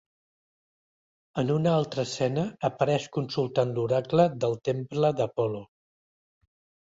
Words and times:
En 1.41 1.51
una 1.55 1.73
altra 1.79 2.05
escena 2.09 2.45
apareix 2.69 3.05
consultant 3.19 3.75
l'Oracle 3.77 4.27
del 4.45 4.57
temple 4.71 5.13
d'Apol·lo. 5.21 5.63